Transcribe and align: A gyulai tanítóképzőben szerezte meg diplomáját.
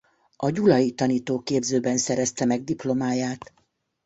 A 0.35 0.49
gyulai 0.49 0.91
tanítóképzőben 0.91 1.97
szerezte 1.97 2.45
meg 2.45 2.63
diplomáját. 2.63 3.53